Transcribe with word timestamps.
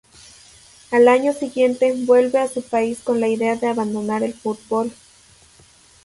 Al 0.89 1.07
año 1.07 1.31
siguiente 1.31 1.93
vuelve 1.95 2.39
a 2.39 2.47
su 2.47 2.63
país 2.63 3.01
con 3.03 3.19
la 3.19 3.27
idea 3.27 3.55
de 3.55 3.67
abandonar 3.67 4.23
el 4.23 4.33
fútbol. 4.33 4.91